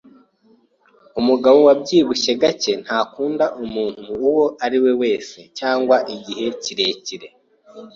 Umugabo 1.19 1.57
wabyibushye 1.67 2.31
gake 2.41 2.71
ntakunda 2.83 3.45
umuntu 3.63 4.11
uwo 4.27 4.45
ari 4.65 4.77
we 4.83 4.91
wese 5.01 5.37
cyangwa 5.59 5.95
igihe 6.15 6.45
kirekire 6.63 7.27